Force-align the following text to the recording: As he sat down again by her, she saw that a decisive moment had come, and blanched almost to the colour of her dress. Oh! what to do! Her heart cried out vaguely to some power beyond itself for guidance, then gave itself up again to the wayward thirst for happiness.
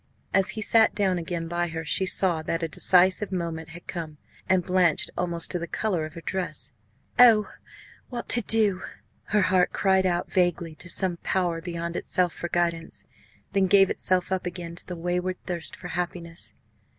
As 0.33 0.49
he 0.57 0.61
sat 0.63 0.95
down 0.95 1.19
again 1.19 1.47
by 1.47 1.67
her, 1.67 1.85
she 1.85 2.07
saw 2.07 2.41
that 2.41 2.63
a 2.63 2.67
decisive 2.67 3.31
moment 3.31 3.69
had 3.69 3.85
come, 3.85 4.17
and 4.49 4.63
blanched 4.65 5.11
almost 5.15 5.51
to 5.51 5.59
the 5.59 5.67
colour 5.67 6.05
of 6.05 6.15
her 6.15 6.21
dress. 6.21 6.73
Oh! 7.19 7.47
what 8.09 8.27
to 8.29 8.41
do! 8.41 8.81
Her 9.25 9.41
heart 9.43 9.71
cried 9.73 10.07
out 10.07 10.31
vaguely 10.31 10.73
to 10.73 10.89
some 10.89 11.17
power 11.17 11.61
beyond 11.61 11.95
itself 11.95 12.33
for 12.33 12.49
guidance, 12.49 13.05
then 13.53 13.67
gave 13.67 13.91
itself 13.91 14.31
up 14.31 14.47
again 14.47 14.73
to 14.73 14.87
the 14.87 14.95
wayward 14.95 15.37
thirst 15.45 15.75
for 15.75 15.89
happiness. 15.89 16.55